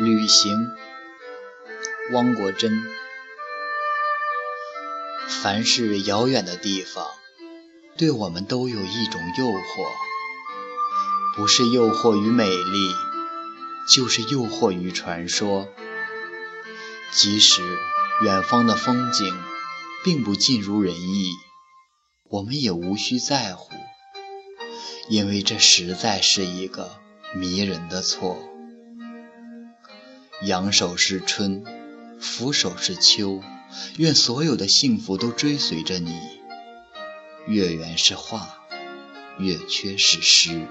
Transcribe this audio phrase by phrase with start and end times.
[0.00, 0.70] 旅行，
[2.12, 2.72] 汪国真。
[5.42, 7.04] 凡是遥远的地方，
[7.96, 9.90] 对我们都有一种诱惑，
[11.36, 12.94] 不是诱惑于美丽，
[13.92, 15.66] 就是诱惑于传说。
[17.10, 17.62] 即使
[18.22, 19.36] 远方的风景
[20.04, 21.32] 并不尽如人意，
[22.30, 23.72] 我们也无需在乎，
[25.08, 27.00] 因为这实在是一个
[27.34, 28.38] 迷人的错。
[30.42, 31.64] 仰首是春，
[32.20, 33.42] 俯首是秋。
[33.96, 36.16] 愿所有的幸福都追随着你。
[37.48, 38.60] 月圆是画，
[39.40, 40.68] 月缺是诗。